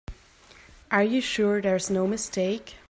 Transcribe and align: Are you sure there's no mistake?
Are 0.89 1.03
you 1.03 1.21
sure 1.21 1.61
there's 1.61 1.91
no 1.91 2.07
mistake? 2.07 2.77